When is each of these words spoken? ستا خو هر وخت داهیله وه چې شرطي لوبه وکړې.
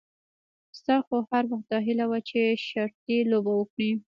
ستا 0.79 0.95
خو 1.05 1.15
هر 1.31 1.43
وخت 1.51 1.65
داهیله 1.71 2.05
وه 2.07 2.19
چې 2.29 2.39
شرطي 2.67 3.17
لوبه 3.31 3.53
وکړې. 3.55 3.91